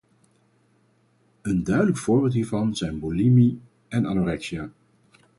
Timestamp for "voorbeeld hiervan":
1.97-2.75